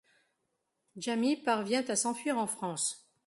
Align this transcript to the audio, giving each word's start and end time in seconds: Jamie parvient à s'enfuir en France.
Jamie 0.97 1.35
parvient 1.37 1.85
à 1.87 1.95
s'enfuir 1.95 2.39
en 2.39 2.47
France. 2.47 3.07